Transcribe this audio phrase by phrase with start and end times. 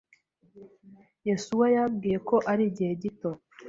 [1.27, 3.29] Yesuwa yambwiye ko arigihe gito.